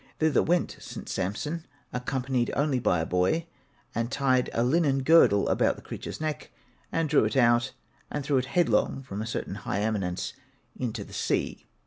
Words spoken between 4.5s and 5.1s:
a linen